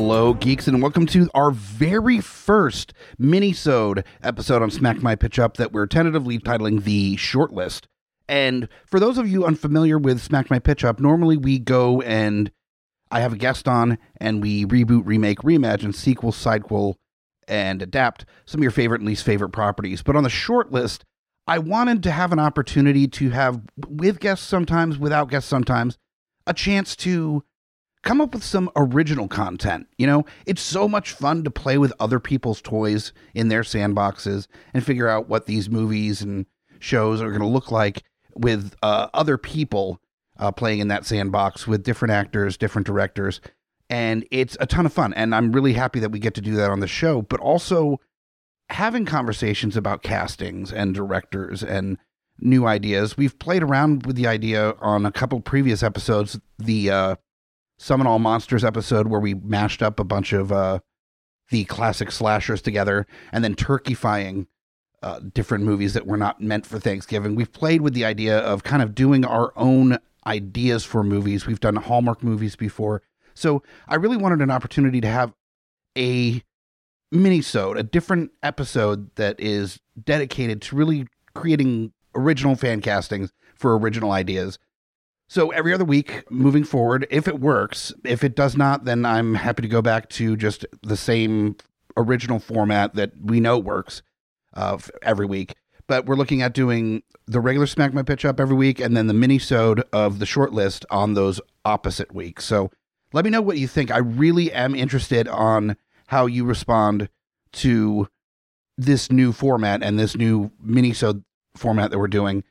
[0.00, 5.56] Hello, geeks, and welcome to our very first mini-sode episode on Smack My Pitch Up
[5.56, 7.86] that we're tentatively titling The Shortlist.
[8.28, 12.52] And for those of you unfamiliar with Smack My Pitch Up, normally we go and
[13.10, 16.94] I have a guest on and we reboot, remake, reimagine, sequel, sidequel,
[17.48, 20.04] and adapt some of your favorite and least favorite properties.
[20.04, 21.04] But on the short list,
[21.48, 25.98] I wanted to have an opportunity to have, with guests sometimes, without guests sometimes,
[26.46, 27.42] a chance to
[28.02, 29.88] come up with some original content.
[29.98, 34.46] You know, it's so much fun to play with other people's toys in their sandboxes
[34.72, 36.46] and figure out what these movies and
[36.78, 38.04] shows are going to look like
[38.34, 40.00] with uh, other people
[40.38, 43.40] uh, playing in that sandbox with different actors, different directors.
[43.90, 45.12] And it's a ton of fun.
[45.14, 48.00] And I'm really happy that we get to do that on the show, but also
[48.70, 51.98] having conversations about castings and directors and
[52.38, 53.16] new ideas.
[53.16, 56.38] We've played around with the idea on a couple previous episodes.
[56.58, 57.16] The uh,
[57.78, 60.80] Summon All Monsters episode where we mashed up a bunch of uh,
[61.50, 64.46] the classic slashers together and then turkeyfying
[65.02, 67.34] uh, different movies that were not meant for Thanksgiving.
[67.34, 71.46] We've played with the idea of kind of doing our own ideas for movies.
[71.46, 73.02] We've done Hallmark movies before.
[73.34, 75.32] So I really wanted an opportunity to have
[75.96, 76.42] a
[77.12, 84.10] mini-sode, a different episode that is dedicated to really creating original fan castings for original
[84.10, 84.58] ideas.
[85.28, 89.34] So every other week moving forward, if it works, if it does not, then I'm
[89.34, 91.56] happy to go back to just the same
[91.98, 94.00] original format that we know works
[94.54, 95.54] uh, every week.
[95.86, 99.06] But we're looking at doing the regular Smack My Pitch Up every week and then
[99.06, 102.44] the mini-sode of the short list on those opposite weeks.
[102.46, 102.70] So
[103.12, 103.90] let me know what you think.
[103.90, 107.10] I really am interested on how you respond
[107.52, 108.08] to
[108.78, 111.22] this new format and this new mini-sode
[111.54, 112.44] format that we're doing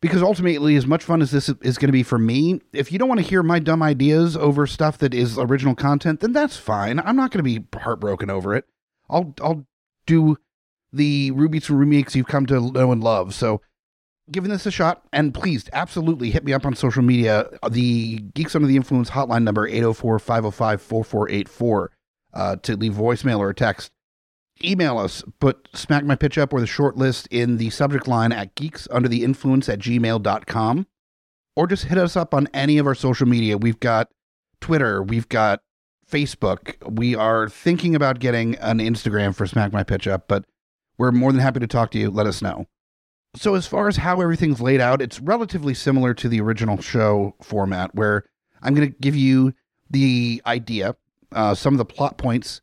[0.00, 2.98] because ultimately as much fun as this is going to be for me if you
[2.98, 6.56] don't want to hear my dumb ideas over stuff that is original content then that's
[6.56, 7.00] fine.
[7.00, 8.64] I'm not going to be heartbroken over it.
[9.08, 9.66] I'll i'll
[10.06, 10.36] do
[10.92, 13.34] the rubies and remakes you've come to know and love.
[13.34, 13.60] So
[14.30, 17.48] giving this a shot and please absolutely hit me up on social media.
[17.68, 21.88] The geeks under the influence hotline number 804-505-4484
[22.34, 23.92] uh, to leave voicemail or a text
[24.64, 28.32] email us put smack my pitch up or the short list in the subject line
[28.32, 30.86] at geeks under the influence at gmail.com
[31.54, 33.58] or just hit us up on any of our social media.
[33.58, 34.10] We've got
[34.60, 35.60] twitter we've got
[36.10, 36.76] facebook.
[36.88, 40.44] We are thinking about getting an instagram for smack my pitch up but
[40.98, 42.10] we're more than happy to talk to you.
[42.10, 42.66] Let us know.
[43.34, 47.34] So as far as how everything's laid out it's relatively similar to the original show
[47.42, 48.24] format where
[48.62, 49.52] i'm going to give you
[49.90, 50.96] the idea
[51.32, 52.62] uh, some of the plot points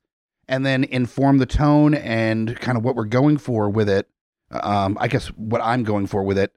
[0.54, 4.08] and then inform the tone and kind of what we're going for with it.
[4.52, 6.54] Um, I guess what I'm going for with it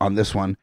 [0.00, 0.56] on this one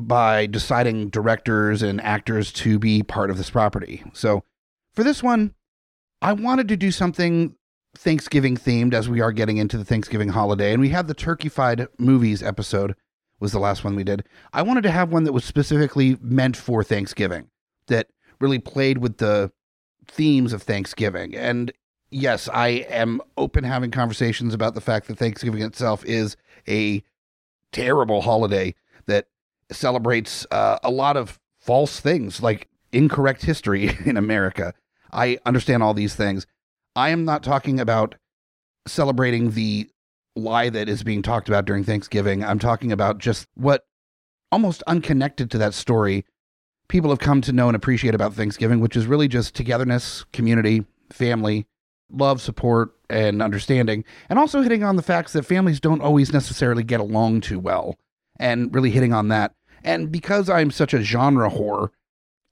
[0.00, 4.02] by deciding directors and actors to be part of this property.
[4.14, 4.42] So
[4.94, 5.54] for this one,
[6.20, 7.54] I wanted to do something
[7.96, 10.72] Thanksgiving themed as we are getting into the Thanksgiving holiday.
[10.72, 12.96] And we had the Turkey Turkeyfied Movies episode
[13.38, 14.24] was the last one we did.
[14.52, 17.48] I wanted to have one that was specifically meant for Thanksgiving
[17.86, 18.08] that
[18.40, 19.52] really played with the
[20.04, 21.36] themes of Thanksgiving.
[21.36, 21.72] And
[22.10, 26.36] yes, I am open having conversations about the fact that Thanksgiving itself is
[26.68, 27.02] a
[27.72, 28.74] terrible holiday
[29.06, 29.26] that
[29.70, 34.74] celebrates uh, a lot of false things like incorrect history in America.
[35.12, 36.46] I understand all these things.
[36.96, 38.14] I am not talking about
[38.86, 39.88] celebrating the
[40.34, 42.44] lie that is being talked about during Thanksgiving.
[42.44, 43.86] I'm talking about just what
[44.50, 46.24] almost unconnected to that story
[46.88, 50.84] people have come to know and appreciate about Thanksgiving, which is really just togetherness, community,
[51.12, 51.66] family,
[52.10, 56.82] love, support, and understanding, and also hitting on the facts that families don't always necessarily
[56.82, 57.98] get along too well,
[58.38, 59.54] and really hitting on that.
[59.84, 61.90] And because I'm such a genre whore,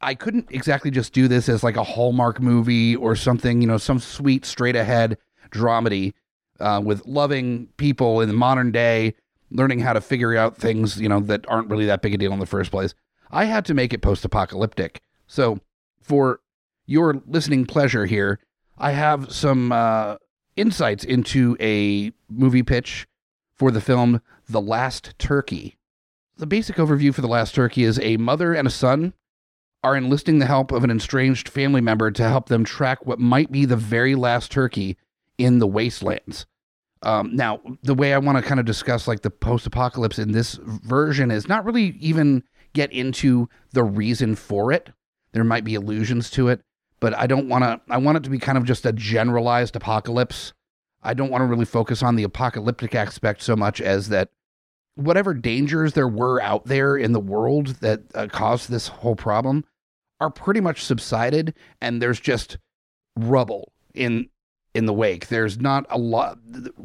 [0.00, 3.78] I couldn't exactly just do this as like a Hallmark movie or something, you know,
[3.78, 5.18] some sweet straight ahead
[5.50, 6.12] dramedy
[6.60, 9.14] uh, with loving people in the modern day,
[9.50, 12.32] learning how to figure out things, you know, that aren't really that big a deal
[12.32, 12.94] in the first place.
[13.30, 15.00] I had to make it post apocalyptic.
[15.26, 15.58] So,
[16.00, 16.40] for
[16.86, 18.38] your listening pleasure here,
[18.78, 20.16] I have some uh,
[20.56, 23.06] insights into a movie pitch
[23.54, 25.78] for the film The Last Turkey.
[26.36, 29.14] The basic overview for The Last Turkey is a mother and a son
[29.82, 33.52] are enlisting the help of an estranged family member to help them track what might
[33.52, 34.96] be the very last turkey
[35.38, 36.44] in the wastelands.
[37.02, 40.32] Um, now, the way I want to kind of discuss like the post apocalypse in
[40.32, 44.90] this version is not really even get into the reason for it.
[45.32, 46.62] There might be allusions to it,
[47.00, 49.76] but I don't want to, I want it to be kind of just a generalized
[49.76, 50.52] apocalypse.
[51.02, 54.30] I don't want to really focus on the apocalyptic aspect so much as that
[54.96, 59.64] whatever dangers there were out there in the world that uh, caused this whole problem
[60.20, 62.58] are pretty much subsided and there's just
[63.16, 64.28] rubble in
[64.74, 66.38] in the wake there's not a lot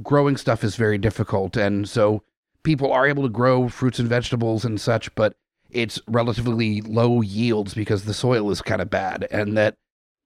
[0.03, 2.21] growing stuff is very difficult and so
[2.63, 5.35] people are able to grow fruits and vegetables and such but
[5.69, 9.75] it's relatively low yields because the soil is kind of bad and that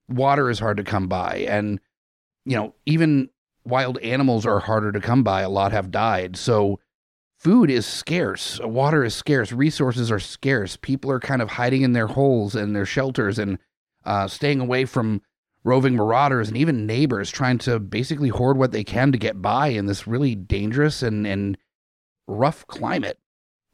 [0.08, 1.46] water is hard to come by.
[1.48, 1.80] And
[2.46, 3.30] you know even
[3.66, 5.42] wild animals are harder to come by.
[5.42, 6.38] A lot have died.
[6.38, 6.80] So
[7.38, 10.78] food is scarce, water is scarce, resources are scarce.
[10.78, 13.58] People are kind of hiding in their holes and their shelters and
[14.06, 15.22] uh, staying away from
[15.64, 19.68] roving marauders and even neighbors trying to basically hoard what they can to get by
[19.70, 21.58] in this really dangerous and, and
[22.28, 23.20] rough climate.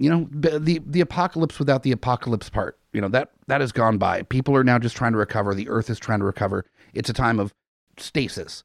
[0.01, 3.97] You know, the the apocalypse without the apocalypse part, you know, that that has gone
[3.97, 4.23] by.
[4.23, 5.53] People are now just trying to recover.
[5.53, 6.65] The earth is trying to recover.
[6.93, 7.53] It's a time of
[7.97, 8.63] stasis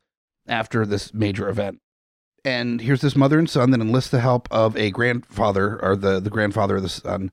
[0.49, 1.81] after this major event
[2.47, 6.21] and here's this mother and son that enlist the help of a grandfather or the,
[6.21, 7.33] the grandfather of the son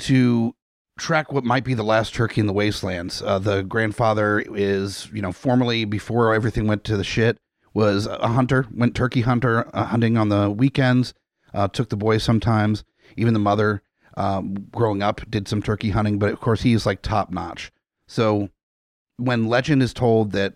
[0.00, 0.54] to
[0.98, 3.22] track what might be the last turkey in the wastelands.
[3.22, 7.38] Uh, the grandfather is, you know, formerly before everything went to the shit,
[7.72, 11.14] was a hunter, went turkey hunter uh, hunting on the weekends,
[11.54, 12.84] uh, took the boys sometimes.
[13.16, 13.82] Even the mother,
[14.16, 17.72] um, growing up, did some turkey hunting, but of course he's like top notch.
[18.06, 18.50] So
[19.16, 20.54] when legend is told that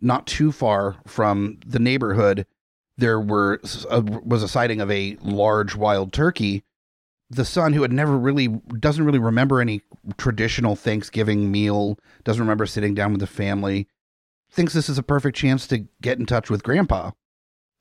[0.00, 2.46] not too far from the neighborhood
[2.98, 3.60] there were
[3.90, 6.64] a, was a sighting of a large wild turkey.
[7.28, 9.82] The son, who had never really doesn't really remember any
[10.16, 13.88] traditional Thanksgiving meal, doesn't remember sitting down with the family,
[14.50, 17.10] thinks this is a perfect chance to get in touch with Grandpa,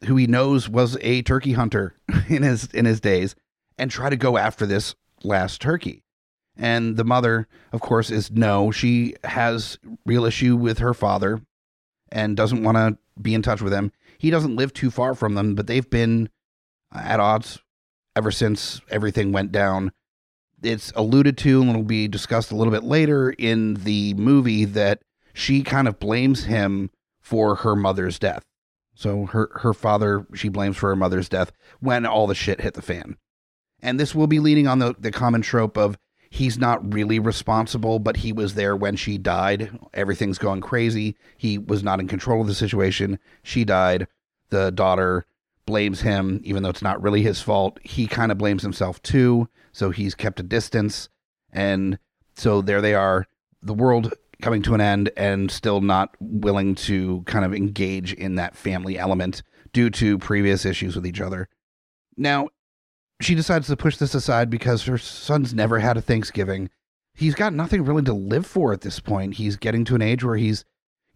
[0.06, 1.96] who he knows was a turkey hunter
[2.28, 3.36] in his in his days,
[3.78, 6.04] and try to go after this last turkey.
[6.58, 8.72] And the mother, of course, is no.
[8.72, 11.42] She has real issue with her father
[12.12, 15.36] and doesn't want to be in touch with him he doesn't live too far from
[15.36, 16.30] them, but they've been
[16.94, 17.60] at odds
[18.16, 19.92] ever since everything went down.
[20.64, 25.02] It's alluded to and it'll be discussed a little bit later in the movie that
[25.34, 26.90] she kind of blames him
[27.20, 28.44] for her mother's death.
[28.96, 31.52] So her her father she blames for her mother's death
[31.82, 33.18] when all the shit hit the fan.
[33.86, 35.96] And this will be leaning on the, the common trope of
[36.32, 39.78] he's not really responsible, but he was there when she died.
[39.94, 41.16] Everything's going crazy.
[41.38, 43.20] He was not in control of the situation.
[43.44, 44.08] She died.
[44.50, 45.28] The daughter
[45.68, 47.78] blames him, even though it's not really his fault.
[47.84, 49.50] He kind of blames himself too.
[49.72, 51.10] So he's kept a distance.
[51.54, 52.00] And
[52.34, 53.28] so there they are,
[53.62, 58.34] the world coming to an end and still not willing to kind of engage in
[58.36, 59.44] that family element
[59.74, 61.50] due to previous issues with each other.
[62.18, 62.50] Now,
[63.22, 66.70] she decides to push this aside because her son's never had a Thanksgiving.
[67.14, 69.36] He's got nothing really to live for at this point.
[69.36, 70.66] He's getting to an age where he's,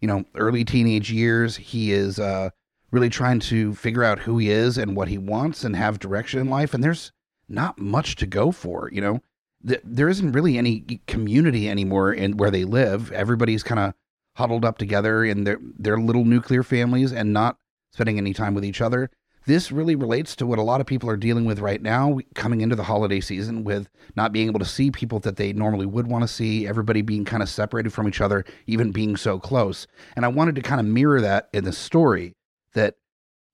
[0.00, 1.56] you know, early teenage years.
[1.56, 2.50] He is uh,
[2.90, 6.40] really trying to figure out who he is and what he wants and have direction
[6.40, 6.72] in life.
[6.72, 7.12] And there's
[7.48, 9.20] not much to go for, you know.
[9.62, 13.12] There isn't really any community anymore in where they live.
[13.12, 13.92] Everybody's kind of
[14.36, 17.58] huddled up together in their their little nuclear families and not
[17.92, 19.10] spending any time with each other
[19.46, 22.60] this really relates to what a lot of people are dealing with right now coming
[22.60, 26.06] into the holiday season with not being able to see people that they normally would
[26.06, 29.86] want to see, everybody being kind of separated from each other, even being so close.
[30.14, 32.36] And I wanted to kind of mirror that in the story
[32.74, 32.96] that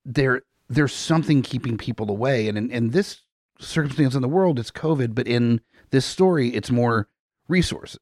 [0.04, 2.48] there there's something keeping people away.
[2.48, 3.20] And in, in this
[3.60, 7.08] circumstance in the world, it's COVID, but in this story, it's more
[7.48, 8.00] resources.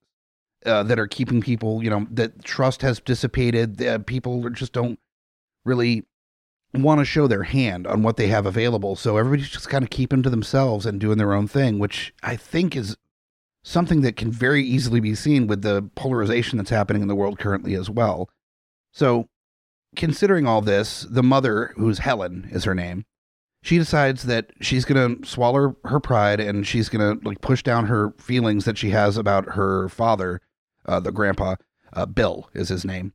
[0.64, 3.82] Uh, that are keeping people, you know, that trust has dissipated.
[3.82, 4.98] Uh, people just don't
[5.66, 6.06] really
[6.74, 8.96] want to show their hand on what they have available.
[8.96, 12.36] So everybody's just kind of keeping to themselves and doing their own thing, which I
[12.36, 12.96] think is
[13.62, 17.38] something that can very easily be seen with the polarization that's happening in the world
[17.38, 18.28] currently as well.
[18.92, 19.28] So,
[19.96, 23.04] considering all this, the mother, who's Helen is her name,
[23.62, 27.62] she decides that she's going to swallow her pride and she's going to like push
[27.62, 30.42] down her feelings that she has about her father
[30.86, 31.56] uh, the grandpa,
[31.92, 33.12] uh, Bill is his name.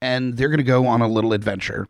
[0.00, 1.88] And they're going to go on a little adventure.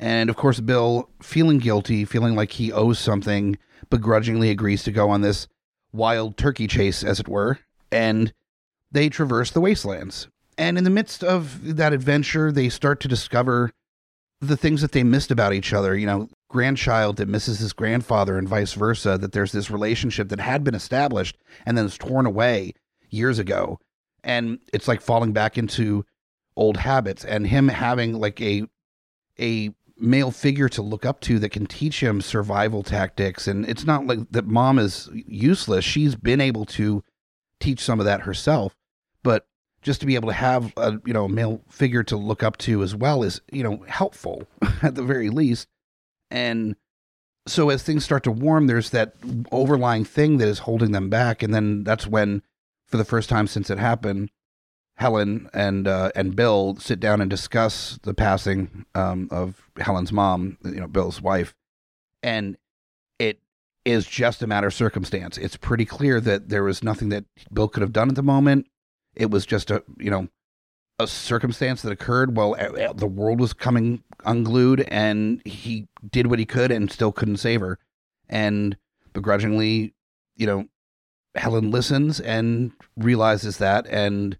[0.00, 3.58] And of course, Bill, feeling guilty, feeling like he owes something,
[3.90, 5.46] begrudgingly agrees to go on this
[5.92, 7.58] wild turkey chase, as it were.
[7.92, 8.32] And
[8.90, 10.28] they traverse the wastelands.
[10.56, 13.72] And in the midst of that adventure, they start to discover
[14.40, 15.94] the things that they missed about each other.
[15.94, 20.40] You know, grandchild that misses his grandfather and vice versa, that there's this relationship that
[20.40, 22.72] had been established and then is torn away
[23.10, 23.78] years ago.
[24.24, 26.06] And it's like falling back into
[26.56, 28.64] old habits and him having like a
[29.38, 33.46] a male figure to look up to that can teach him survival tactics.
[33.46, 35.84] And it's not like that mom is useless.
[35.84, 37.04] She's been able to
[37.60, 38.74] teach some of that herself,
[39.22, 39.46] but
[39.82, 42.82] just to be able to have a you know male figure to look up to
[42.82, 44.46] as well is you know helpful
[44.82, 45.68] at the very least.
[46.30, 46.76] And
[47.46, 49.14] so as things start to warm, there's that
[49.50, 52.42] overlying thing that is holding them back, and then that's when,
[52.86, 54.30] for the first time since it happened,
[55.00, 60.58] Helen and uh, and Bill sit down and discuss the passing um, of Helen's mom,
[60.62, 61.54] you know, Bill's wife,
[62.22, 62.58] and
[63.18, 63.40] it
[63.86, 65.38] is just a matter of circumstance.
[65.38, 68.66] It's pretty clear that there was nothing that Bill could have done at the moment.
[69.16, 70.28] It was just a you know
[70.98, 72.54] a circumstance that occurred while
[72.94, 77.62] the world was coming unglued, and he did what he could and still couldn't save
[77.62, 77.78] her,
[78.28, 78.76] and
[79.14, 79.94] begrudgingly,
[80.36, 80.66] you know,
[81.36, 84.36] Helen listens and realizes that and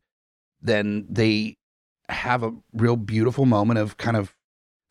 [0.62, 1.56] then they
[2.08, 4.34] have a real beautiful moment of kind of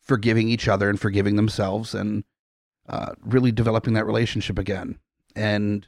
[0.00, 2.24] forgiving each other and forgiving themselves and
[2.88, 4.98] uh, really developing that relationship again.
[5.36, 5.86] And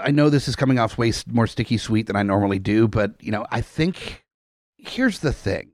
[0.00, 3.14] I know this is coming off way more sticky sweet than I normally do, but
[3.20, 4.24] you know, I think
[4.76, 5.70] here's the thing.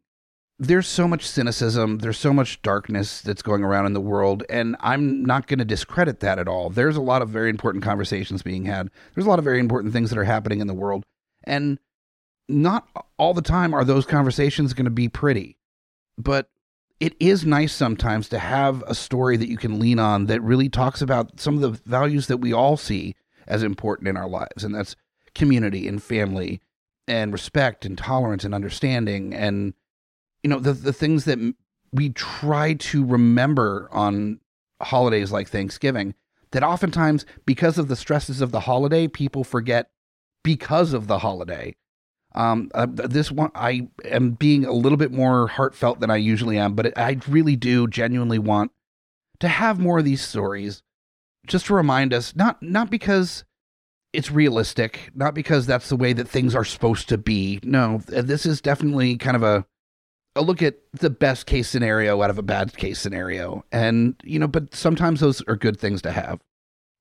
[0.59, 4.77] There's so much cynicism, there's so much darkness that's going around in the world, and
[4.81, 6.69] I'm not going to discredit that at all.
[6.69, 8.91] There's a lot of very important conversations being had.
[9.15, 11.05] There's a lot of very important things that are happening in the world.
[11.45, 11.79] And
[12.51, 12.89] not
[13.19, 15.59] all the time are those conversations going to be pretty,
[16.19, 16.51] but
[16.99, 20.69] it is nice sometimes to have a story that you can lean on that really
[20.69, 23.15] talks about some of the values that we all see
[23.47, 24.65] as important in our lives.
[24.65, 24.97] And that's
[25.35, 26.61] community and family
[27.09, 29.73] and respect and tolerance and understanding and,
[30.43, 31.39] you know, the, the things that
[31.93, 34.41] we try to remember on
[34.83, 36.15] holidays like Thanksgiving
[36.53, 39.91] that oftentimes, because of the stresses of the holiday, people forget
[40.43, 41.75] because of the holiday.
[42.33, 46.59] Um, uh, this one, I am being a little bit more heartfelt than I usually
[46.59, 48.71] am, but I really do genuinely want
[49.41, 50.83] to have more of these stories,
[51.47, 53.45] just to remind us not not because
[54.13, 57.61] it's realistic, not because that's the way that things are supposed to be.
[57.63, 59.67] No, this is definitely kind of a
[60.37, 64.39] a look at the best case scenario out of a bad case scenario, and you
[64.39, 66.41] know, but sometimes those are good things to have.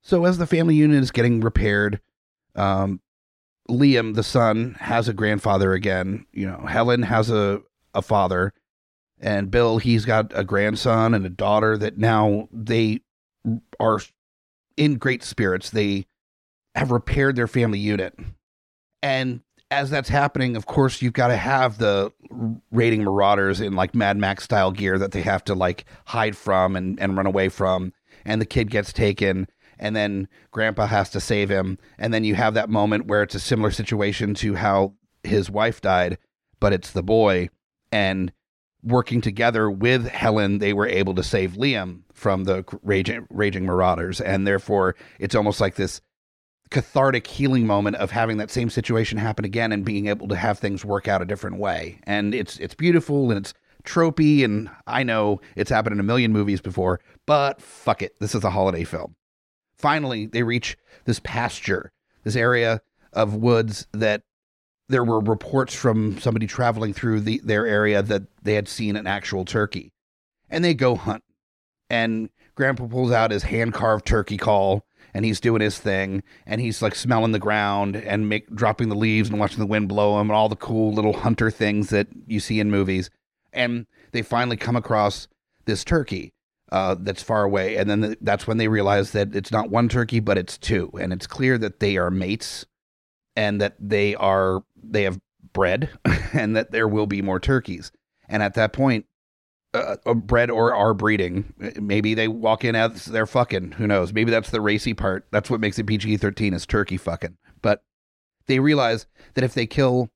[0.01, 2.01] So as the family unit is getting repaired,
[2.55, 3.01] um,
[3.69, 6.25] Liam, the son, has a grandfather again.
[6.33, 7.61] You know, Helen has a,
[7.93, 8.53] a father,
[9.19, 13.01] and Bill, he's got a grandson and a daughter that now they
[13.79, 13.99] are
[14.77, 15.69] in great spirits.
[15.69, 16.05] They
[16.75, 18.17] have repaired their family unit.
[19.01, 22.11] And as that's happening, of course, you've got to have the
[22.71, 26.75] raiding marauders in like Mad Max style gear that they have to like hide from
[26.75, 27.93] and, and run away from.
[28.25, 29.47] And the kid gets taken
[29.79, 31.77] and then grandpa has to save him.
[31.97, 34.93] And then you have that moment where it's a similar situation to how
[35.23, 36.17] his wife died
[36.59, 37.49] but it's the boy.
[37.91, 38.31] And
[38.81, 44.21] working together with Helen they were able to save Liam from the raging raging marauders.
[44.21, 46.01] And therefore it's almost like this
[46.69, 50.59] cathartic healing moment of having that same situation happen again and being able to have
[50.59, 51.99] things work out a different way.
[52.03, 54.45] And it's it's beautiful and it's tropey.
[54.45, 58.19] And I know it's happened in a million movies before but fuck it.
[58.19, 59.15] This is a holiday film
[59.79, 61.91] finally they reach this pasture,
[62.23, 62.81] this area
[63.13, 64.21] of woods that
[64.89, 69.07] there were reports from somebody traveling through the, their area that they had seen an
[69.07, 69.91] actual turkey.
[70.49, 71.23] And they go hunt.
[71.89, 76.61] And Grandpa pulls out his hand carved turkey call and he's doing his thing and
[76.61, 80.19] he's like smelling the ground and make dropping the leaves and watching the wind blow
[80.19, 83.09] him and all the cool little hunter things that you see in movies.
[83.53, 85.27] And they finally come across
[85.65, 86.33] this turkey
[86.71, 87.77] uh, that's far away.
[87.77, 90.91] And then the, that's when they realize that it's not one turkey, but it's two.
[90.99, 92.65] And it's clear that they are mates
[93.35, 95.19] and that they are, they have
[95.53, 95.89] bred
[96.33, 97.91] and that there will be more turkeys.
[98.27, 99.05] And at that point,
[99.73, 101.53] uh, uh, bred or are breeding.
[101.79, 103.73] Maybe they walk in as they're fucking.
[103.73, 104.11] Who knows?
[104.11, 105.27] Maybe that's the racy part.
[105.31, 107.37] That's what makes it PG 13 is turkey fucking.
[107.61, 107.83] But
[108.47, 110.09] they realize that if they kill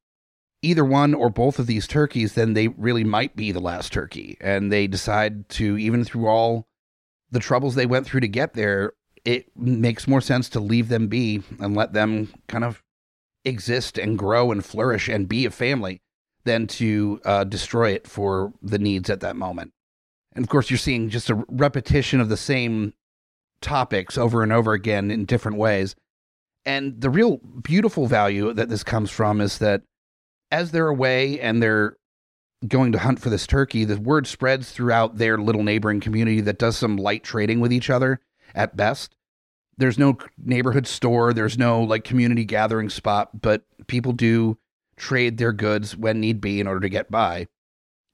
[0.63, 4.37] either one or both of these turkeys, then they really might be the last turkey.
[4.41, 6.67] And they decide to, even through all
[7.29, 8.93] the troubles they went through to get there,
[9.25, 12.81] it makes more sense to leave them be and let them kind of
[13.45, 16.01] exist and grow and flourish and be a family
[16.45, 19.71] than to uh, destroy it for the needs at that moment.
[20.33, 22.93] And of course, you're seeing just a repetition of the same
[23.61, 25.95] topics over and over again in different ways.
[26.65, 29.83] And the real beautiful value that this comes from is that
[30.53, 31.97] as they're away and they're
[32.67, 36.59] going to hunt for this turkey, the word spreads throughout their little neighboring community that
[36.59, 38.21] does some light trading with each other
[38.53, 39.15] at best.
[39.77, 44.59] There's no neighborhood store, there's no like community gathering spot, but people do
[44.95, 47.47] trade their goods when need be in order to get by.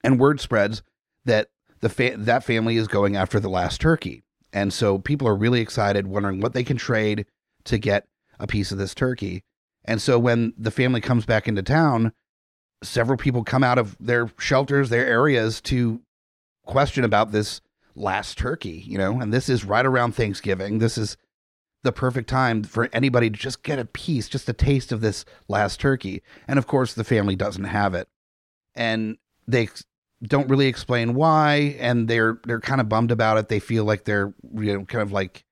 [0.01, 0.81] And word spreads
[1.25, 1.49] that
[1.81, 4.23] the fa- that family is going after the last turkey.
[4.53, 7.25] And so people are really excited, wondering what they can trade
[7.65, 8.07] to get
[8.39, 9.43] a piece of this turkey.
[9.83, 12.13] And so when the family comes back into town,
[12.83, 16.01] several people come out of their shelters, their areas to
[16.65, 17.61] question about this
[17.95, 20.79] last turkey, you know, and this is right around Thanksgiving.
[20.79, 21.17] This is
[21.83, 25.25] the perfect time for anybody to just get a piece, just a taste of this
[25.47, 26.21] last turkey.
[26.47, 28.07] And of course, the family doesn't have it.
[28.75, 29.17] And
[29.47, 29.69] they
[30.21, 33.47] don't really explain why and they're they're kind of bummed about it.
[33.47, 35.45] They feel like they're you know kind of like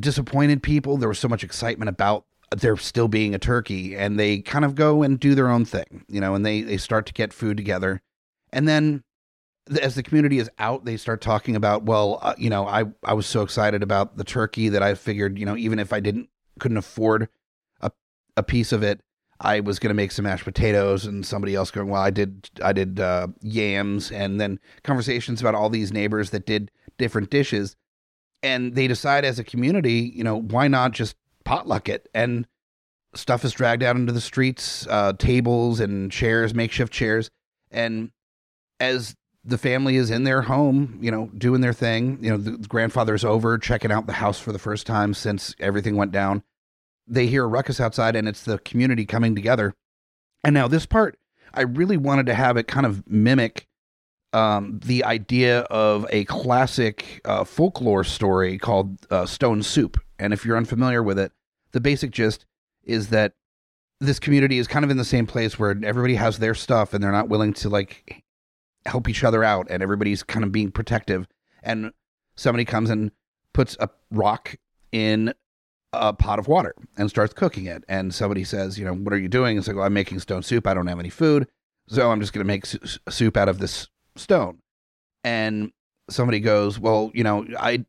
[0.00, 0.96] disappointed people.
[0.96, 2.24] There was so much excitement about
[2.56, 6.04] there still being a turkey and they kind of go and do their own thing,
[6.08, 8.00] you know, and they they start to get food together.
[8.52, 9.04] And then
[9.82, 13.14] as the community is out, they start talking about, well, uh, you know, I I
[13.14, 16.30] was so excited about the turkey that I figured, you know, even if I didn't
[16.58, 17.28] couldn't afford
[17.80, 17.90] a
[18.36, 19.00] a piece of it,
[19.40, 22.50] I was going to make some mashed potatoes, and somebody else going, well, I did
[22.62, 27.76] I did uh, yams, and then conversations about all these neighbors that did different dishes,
[28.42, 31.14] and they decide as a community, you know, why not just
[31.48, 32.46] potluck it and
[33.14, 37.30] stuff is dragged out into the streets, uh, tables and chairs, makeshift chairs,
[37.70, 38.10] and
[38.80, 42.18] as the family is in their home, you know, doing their thing.
[42.20, 45.96] You know, the grandfather's over checking out the house for the first time since everything
[45.96, 46.42] went down.
[47.06, 49.74] They hear a ruckus outside and it's the community coming together.
[50.44, 51.18] And now this part,
[51.54, 53.66] I really wanted to have it kind of mimic
[54.34, 59.98] um, the idea of a classic uh, folklore story called uh, Stone Soup.
[60.18, 61.32] And if you're unfamiliar with it,
[61.72, 62.44] the basic gist
[62.84, 63.34] is that
[64.00, 67.02] this community is kind of in the same place where everybody has their stuff and
[67.02, 68.22] they're not willing to like
[68.86, 71.26] help each other out and everybody's kind of being protective.
[71.62, 71.92] And
[72.36, 73.10] somebody comes and
[73.52, 74.56] puts a rock
[74.92, 75.34] in
[75.92, 77.84] a pot of water and starts cooking it.
[77.88, 79.58] And somebody says you know what are you doing?
[79.58, 80.66] It's like well, i'm making stone soup.
[80.66, 81.48] I don't have any food.
[81.88, 82.66] So i'm just going to make
[83.08, 84.58] soup out of this stone.
[85.24, 85.72] And
[86.10, 87.84] somebody goes well you know i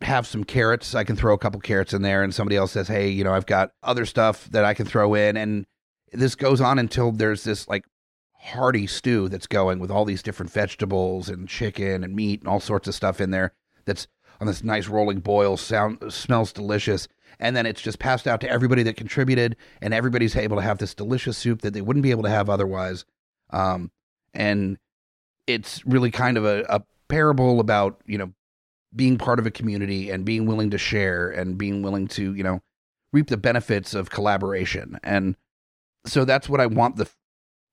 [0.00, 0.94] have some carrots.
[0.94, 3.32] I can throw a couple carrots in there and somebody else says hey you know
[3.32, 5.36] i've got other stuff that i can throw in.
[5.36, 5.66] And
[6.12, 7.84] this goes on until there's this like
[8.34, 12.60] hearty stew that's going with all these different vegetables and chicken and meat and all
[12.60, 13.52] sorts of stuff in there
[13.86, 14.06] that's
[14.40, 17.08] on this nice rolling boil sound smells delicious.
[17.40, 20.78] And then it's just passed out to everybody that contributed and everybody's able to have
[20.78, 23.04] this delicious soup that they wouldn't be able to have otherwise.
[23.50, 23.90] Um,
[24.34, 24.78] and
[25.46, 28.32] it's really kind of a, a parable about you know
[28.94, 32.42] being part of a community and being willing to share and being willing to you
[32.42, 32.60] know
[33.12, 35.36] reap the benefits of collaboration and
[36.06, 37.08] so that's what i want the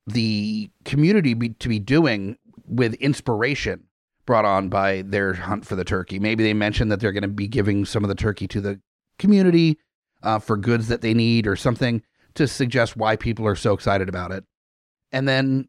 [0.07, 3.83] the community be, to be doing with inspiration
[4.25, 6.19] brought on by their hunt for the turkey.
[6.19, 8.79] Maybe they mentioned that they're going to be giving some of the turkey to the
[9.19, 9.77] community
[10.23, 12.01] uh, for goods that they need or something
[12.35, 14.43] to suggest why people are so excited about it.
[15.11, 15.67] And then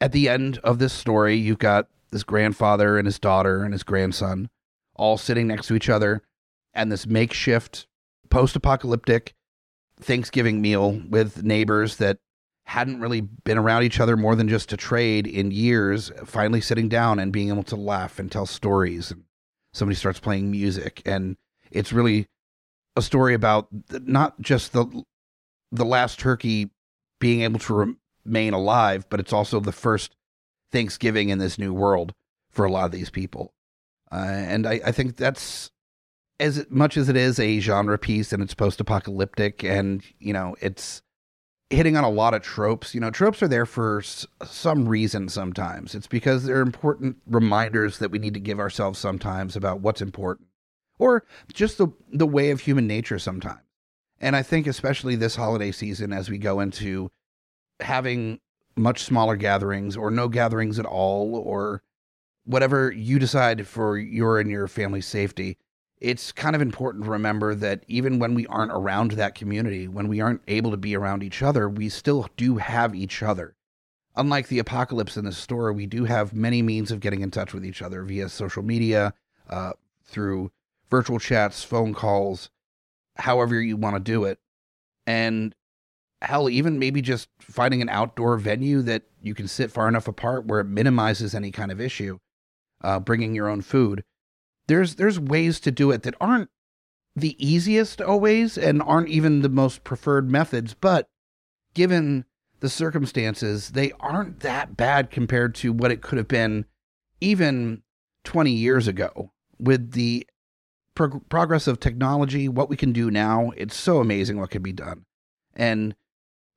[0.00, 3.82] at the end of this story, you've got this grandfather and his daughter and his
[3.82, 4.50] grandson
[4.96, 6.22] all sitting next to each other
[6.74, 7.86] and this makeshift
[8.28, 9.34] post apocalyptic
[9.98, 12.18] Thanksgiving meal with neighbors that
[12.64, 16.88] hadn't really been around each other more than just to trade in years, finally sitting
[16.88, 19.10] down and being able to laugh and tell stories.
[19.10, 19.24] And
[19.72, 21.36] somebody starts playing music, and
[21.70, 22.26] it's really
[22.96, 25.04] a story about not just the
[25.72, 26.70] the last turkey
[27.20, 30.14] being able to remain alive, but it's also the first
[30.72, 32.12] Thanksgiving in this new world
[32.50, 33.52] for a lot of these people.
[34.12, 35.70] Uh, and I, I think that's
[36.38, 40.56] as much as it is a genre piece and it's post apocalyptic, and you know
[40.60, 41.02] it's
[41.70, 42.94] hitting on a lot of tropes.
[42.94, 45.94] You know, tropes are there for s- some reason sometimes.
[45.94, 50.48] It's because they're important reminders that we need to give ourselves sometimes about what's important
[50.98, 53.60] or just the the way of human nature sometimes.
[54.20, 57.10] And I think especially this holiday season as we go into
[57.80, 58.40] having
[58.76, 61.82] much smaller gatherings or no gatherings at all or
[62.46, 65.58] whatever you decide for your and your family's safety
[65.98, 70.08] it's kind of important to remember that even when we aren't around that community, when
[70.08, 73.54] we aren't able to be around each other, we still do have each other.
[74.14, 77.54] Unlike the apocalypse in the story, we do have many means of getting in touch
[77.54, 79.14] with each other via social media,
[79.48, 79.72] uh,
[80.04, 80.50] through
[80.90, 82.50] virtual chats, phone calls,
[83.16, 84.38] however you want to do it.
[85.06, 85.54] And
[86.22, 90.46] hell, even maybe just finding an outdoor venue that you can sit far enough apart
[90.46, 92.18] where it minimizes any kind of issue.
[92.86, 94.04] Uh, bringing your own food.
[94.68, 96.50] There's there's ways to do it that aren't
[97.16, 101.08] the easiest always and aren't even the most preferred methods, but
[101.74, 102.26] given
[102.60, 106.64] the circumstances, they aren't that bad compared to what it could have been
[107.20, 107.82] even
[108.22, 110.24] 20 years ago with the
[110.94, 113.50] prog- progress of technology, what we can do now.
[113.56, 115.06] It's so amazing what can be done.
[115.56, 115.96] And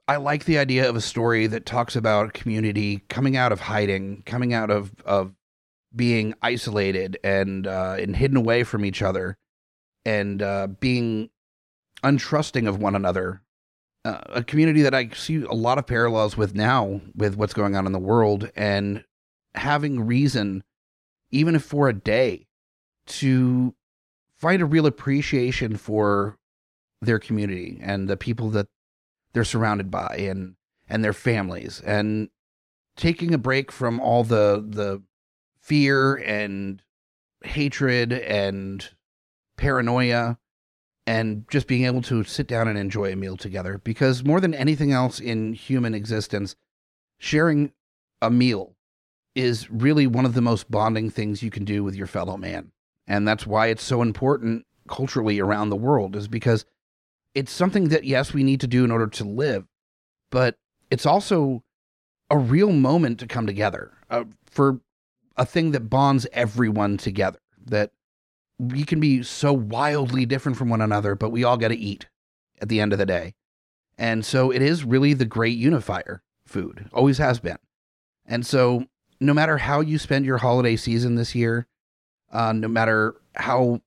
[0.07, 4.21] I like the idea of a story that talks about community coming out of hiding,
[4.27, 5.33] coming out of, of
[5.95, 9.37] being isolated and uh, and hidden away from each other,
[10.05, 11.29] and uh, being
[12.03, 13.41] untrusting of one another.
[14.05, 17.75] Uh, a community that I see a lot of parallels with now, with what's going
[17.75, 19.03] on in the world, and
[19.55, 20.63] having reason,
[21.31, 22.47] even if for a day,
[23.07, 23.75] to
[24.37, 26.37] find a real appreciation for
[27.01, 28.67] their community and the people that
[29.33, 30.55] they're surrounded by and
[30.87, 32.29] and their families and
[32.97, 35.01] taking a break from all the the
[35.61, 36.81] fear and
[37.43, 38.89] hatred and
[39.57, 40.37] paranoia
[41.07, 43.79] and just being able to sit down and enjoy a meal together.
[43.83, 46.55] Because more than anything else in human existence
[47.17, 47.71] sharing
[48.21, 48.75] a meal
[49.35, 52.71] is really one of the most bonding things you can do with your fellow man.
[53.07, 56.65] And that's why it's so important culturally around the world is because
[57.35, 59.65] it's something that yes we need to do in order to live
[60.31, 60.55] but
[60.89, 61.63] it's also
[62.29, 64.79] a real moment to come together uh, for
[65.39, 67.39] a thing that bonds everyone together.
[67.65, 67.91] That
[68.59, 72.07] we can be so wildly different from one another, but we all got to eat
[72.61, 73.33] at the end of the day.
[73.97, 77.57] And so it is really the great unifier food, always has been.
[78.25, 78.85] And so
[79.19, 81.67] no matter how you spend your holiday season this year,
[82.31, 83.81] uh, no matter how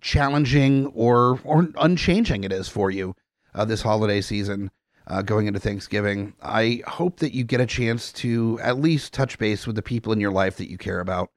[0.00, 3.14] challenging or or unchanging it is for you
[3.54, 4.70] uh, this holiday season,
[5.06, 6.34] uh, going into Thanksgiving.
[6.42, 10.12] I hope that you get a chance to at least touch base with the people
[10.12, 11.30] in your life that you care about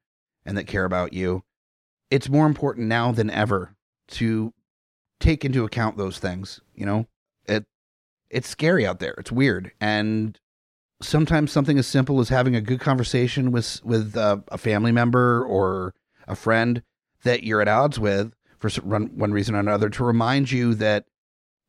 [0.46, 1.44] and that care about you.
[2.12, 3.76] It's more important now than ever
[4.10, 4.54] to
[5.20, 6.62] take into account those things.
[6.76, 7.08] You know,
[7.46, 7.66] it
[8.30, 9.16] it's scary out there.
[9.18, 10.40] It's weird, and
[11.02, 15.44] sometimes something as simple as having a good conversation with with uh, a family member
[15.44, 15.94] or
[16.28, 16.84] a friend
[17.24, 21.06] that you're at odds with for one reason or another to remind you that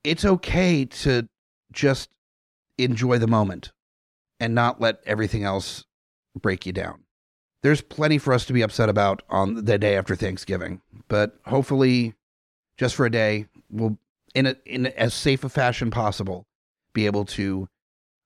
[0.05, 1.29] it's okay to
[1.77, 2.11] just
[2.79, 3.73] enjoy the moment
[4.41, 5.85] and not let everything else
[6.35, 7.05] break you down.
[7.63, 12.15] There's plenty for us to be upset about on the day after Thanksgiving, but hopefully,
[12.77, 13.99] just for a day, we'll
[14.35, 16.47] in a, in as safe a fashion possible
[16.93, 17.69] be able to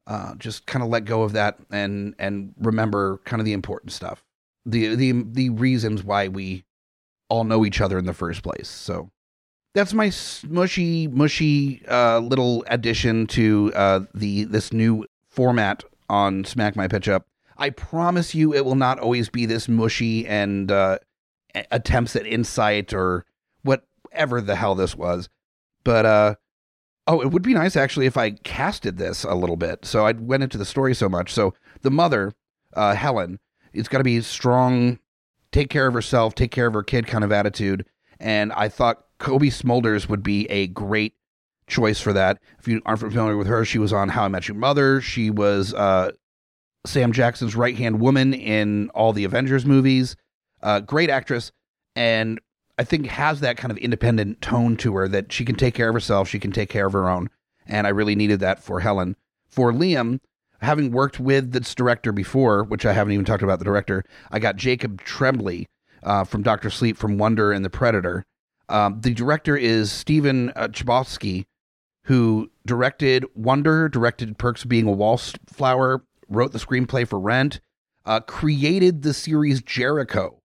[0.07, 3.93] uh, just kind of let go of that and and remember kind of the important
[3.93, 4.25] stuff,
[4.67, 6.65] the the the reasons why we
[7.29, 8.69] all know each other in the first place.
[8.69, 9.11] So
[9.75, 10.11] that's my
[10.49, 17.09] mushy, mushy uh, little addition to uh, the this new format on Smack My Pitch
[17.09, 17.27] Up.
[17.57, 20.99] I promise you, it will not always be this mushy and uh,
[21.71, 23.27] attempts at insight or
[23.63, 25.29] whatever the hell this was.
[25.85, 26.35] But uh,
[27.07, 29.85] oh, it would be nice actually if I casted this a little bit.
[29.85, 31.33] So I went into the story so much.
[31.33, 32.33] So the mother,
[32.75, 33.39] uh, Helen,
[33.73, 34.99] it's got to be strong,
[35.53, 37.87] take care of herself, take care of her kid kind of attitude.
[38.19, 41.15] And I thought Cobie Smulders would be a great
[41.69, 42.39] choice for that.
[42.59, 45.01] If you aren't familiar with her, she was on How I Met Your Mother.
[45.01, 46.11] She was uh,
[46.87, 50.17] Sam Jackson's right hand woman in all the Avengers movies.
[50.63, 51.53] Uh, great actress,
[51.95, 52.41] and
[52.79, 55.89] I think has that kind of independent tone to her that she can take care
[55.89, 56.29] of herself.
[56.29, 57.31] She can take care of her own,
[57.67, 59.17] and I really needed that for Helen.
[59.49, 60.21] For Liam,
[60.61, 64.39] having worked with this director before, which I haven't even talked about the director, I
[64.39, 65.67] got Jacob Tremblay
[66.03, 68.25] uh, from Doctor Sleep, from Wonder and the Predator.
[68.71, 71.47] Um, the director is Stephen uh, Chbosky,
[72.05, 77.61] who directed Wonder, directed Perks of Being a Wallflower, wrote the screenplay for Rent,
[78.07, 80.41] uh, created the series Jericho.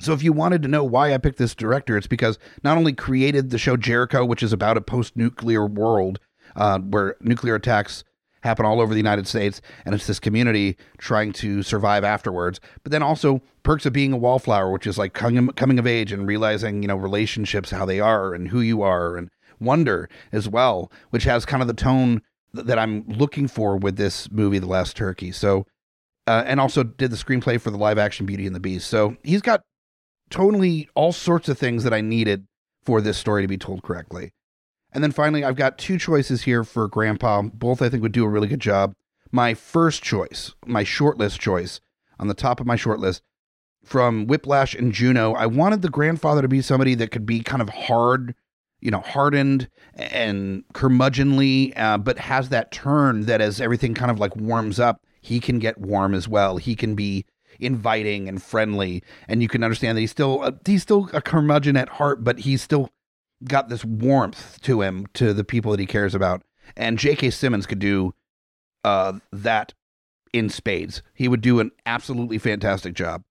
[0.00, 2.92] So if you wanted to know why I picked this director, it's because not only
[2.92, 6.18] created the show Jericho, which is about a post-nuclear world
[6.56, 8.04] uh, where nuclear attacks
[8.42, 12.60] happen all over the United States, and it's this community trying to survive afterwards.
[12.82, 16.12] But then also perks of being a wallflower, which is like coming, coming of age
[16.12, 19.28] and realizing, you know, relationships, how they are and who you are, and
[19.60, 22.20] wonder as well, which has kind of the tone
[22.54, 25.32] th- that I'm looking for with this movie, The Last Turkey.
[25.32, 25.66] So,
[26.26, 28.88] uh, and also did the screenplay for the live action Beauty and the Beast.
[28.88, 29.62] So he's got
[30.30, 32.46] totally all sorts of things that I needed
[32.84, 34.32] for this story to be told correctly.
[34.92, 37.42] And then finally, I've got two choices here for Grandpa.
[37.42, 38.94] Both I think would do a really good job.
[39.30, 41.80] My first choice, my shortlist choice,
[42.18, 43.22] on the top of my shortlist
[43.84, 47.62] from Whiplash and Juno, I wanted the grandfather to be somebody that could be kind
[47.62, 48.34] of hard
[48.82, 54.18] you know, hardened and curmudgeonly, uh, but has that turn that as everything kind of
[54.18, 56.56] like warms up, he can get warm as well.
[56.56, 57.24] He can be
[57.60, 61.76] inviting and friendly, and you can understand that he's still uh, he's still a curmudgeon
[61.76, 62.90] at heart, but he's still
[63.44, 66.42] got this warmth to him to the people that he cares about.
[66.76, 67.30] And J.K.
[67.30, 68.14] Simmons could do
[68.84, 69.74] uh, that
[70.32, 71.02] in spades.
[71.14, 73.24] He would do an absolutely fantastic job.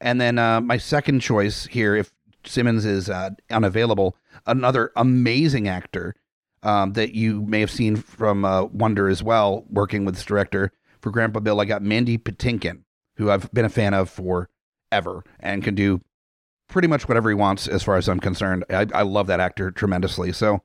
[0.00, 2.12] And then uh, my second choice here, if
[2.44, 6.14] Simmons is uh, unavailable, another amazing actor
[6.62, 10.72] um, that you may have seen from uh, Wonder as well, working with this director
[11.00, 11.60] for Grandpa Bill.
[11.60, 12.82] I got Mandy Patinkin,
[13.16, 16.00] who I've been a fan of forever and can do
[16.72, 18.64] pretty much whatever he wants as far as I'm concerned.
[18.70, 20.32] I, I love that actor tremendously.
[20.32, 20.62] So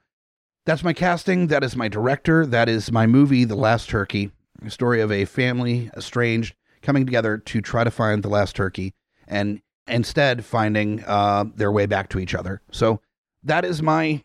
[0.65, 1.47] that's my casting.
[1.47, 2.45] That is my director.
[2.45, 4.31] That is my movie, The Last Turkey,
[4.65, 8.93] a story of a family estranged coming together to try to find the last turkey
[9.27, 12.61] and instead finding uh, their way back to each other.
[12.71, 13.01] So
[13.43, 14.23] that is my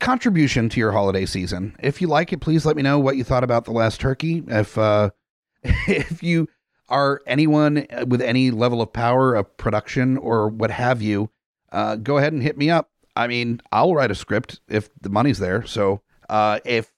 [0.00, 1.76] contribution to your holiday season.
[1.80, 4.42] If you like it, please let me know what you thought about the last turkey.
[4.46, 5.10] If uh,
[5.62, 6.48] if you
[6.88, 11.30] are anyone with any level of power of production or what have you,
[11.72, 12.90] uh, go ahead and hit me up.
[13.14, 15.64] I mean, I'll write a script if the money's there.
[15.66, 16.92] So uh, if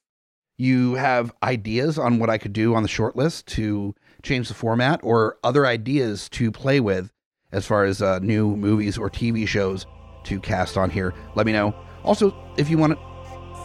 [0.57, 4.53] you have ideas on what I could do on the short list to change the
[4.53, 7.11] format or other ideas to play with
[7.51, 9.85] as far as uh, new movies or TV shows
[10.25, 11.73] to cast on here, let me know.
[12.03, 13.08] Also, if you want to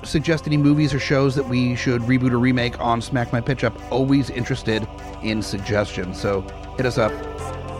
[0.06, 3.64] suggest any movies or shows that we should reboot or remake on Smack My Pitch
[3.64, 4.86] Up, always interested
[5.22, 6.20] in suggestions.
[6.20, 6.42] So
[6.76, 7.12] hit us up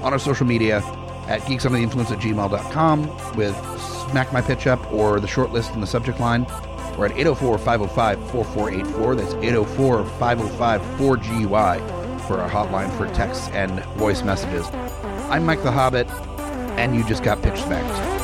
[0.03, 0.79] on our social media
[1.29, 3.55] at geeksundertheinfluence at gmail.com with
[4.11, 6.47] Smack My Pitch Up or the short list in the subject line.
[6.99, 9.17] We're at 804 505 4484.
[9.17, 14.67] That's 804 505 4GUI for our hotline for texts and voice messages.
[15.31, 16.09] I'm Mike the Hobbit,
[16.79, 18.15] and you just got pitch smacked.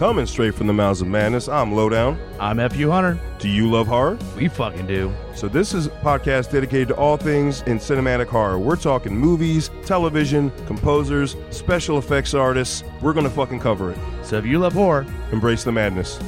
[0.00, 2.18] Coming straight from the mouths of madness, I'm Lowdown.
[2.38, 2.90] I'm F.U.
[2.90, 3.20] Hunter.
[3.38, 4.16] Do you love horror?
[4.34, 5.12] We fucking do.
[5.34, 8.58] So this is a podcast dedicated to all things in cinematic horror.
[8.58, 12.82] We're talking movies, television, composers, special effects artists.
[13.02, 13.98] We're gonna fucking cover it.
[14.22, 16.18] So if you love horror, embrace the madness.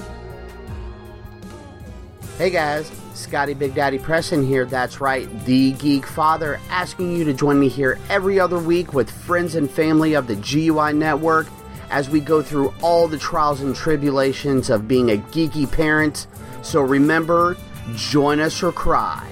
[2.36, 4.66] Hey guys, Scotty Big Daddy Preston here.
[4.66, 9.10] That's right, the Geek Father, asking you to join me here every other week with
[9.10, 11.46] friends and family of the GUI Network
[11.92, 16.26] as we go through all the trials and tribulations of being a geeky parent.
[16.62, 17.56] So remember,
[17.94, 19.31] join us or cry.